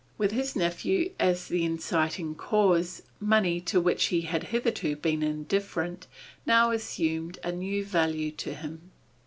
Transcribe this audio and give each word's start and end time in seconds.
With 0.17 0.31
his 0.31 0.55
nephew 0.55 1.11
as 1.19 1.47
the 1.47 1.63
inciting 1.63 2.33
cause, 2.33 3.03
money, 3.19 3.61
to 3.61 3.79
which 3.79 4.05
he 4.05 4.21
had 4.21 4.45
hitherto 4.45 4.95
been 4.95 5.21
indifferent, 5.21 6.07
now 6.43 6.71
assumed 6.71 7.37
a 7.43 7.51
new 7.51 7.85
value 7.85 8.31
to 8.31 8.55
him. 8.55 8.89